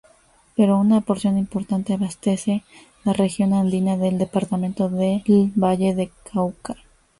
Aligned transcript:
Pero 0.55 0.79
una 0.79 1.01
porción 1.01 1.37
importante 1.37 1.93
abastece 1.93 2.63
la 3.03 3.13
región 3.13 3.53
andina 3.53 3.97
del 3.97 4.17
Departamento 4.17 4.89
del 4.89 5.51
Valle 5.55 5.93
del 5.93 6.09
Cauca. 6.33 6.75